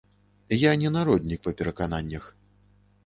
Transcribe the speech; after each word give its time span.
Я 0.59 0.71
не 0.83 0.89
народнік 0.95 1.45
па 1.49 1.53
перакананнях. 1.59 2.23